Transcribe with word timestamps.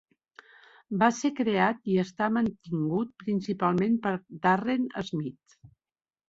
Va 1.01 1.09
ser 1.17 1.29
creat 1.39 1.83
i 1.95 1.99
està 2.03 2.29
mantingut 2.37 3.13
principalment 3.25 4.01
per 4.07 4.15
Darren 4.47 4.89
Smith. 5.13 5.61